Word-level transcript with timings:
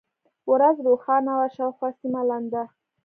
ورځ 0.51 0.77
روښانه 0.87 1.31
وه، 1.37 1.47
شاوخوا 1.55 1.89
سیمه 1.99 2.21
لنده. 2.29 2.63